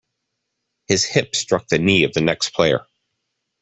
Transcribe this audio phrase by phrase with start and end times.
[0.87, 2.87] His hip struck the knee of the next player.